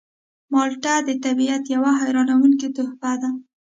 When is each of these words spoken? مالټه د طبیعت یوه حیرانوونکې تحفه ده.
مالټه 0.51 0.93
د 1.07 1.09
طبیعت 1.23 1.63
یوه 1.75 1.91
حیرانوونکې 2.01 2.67
تحفه 2.77 3.13
ده. 3.21 3.29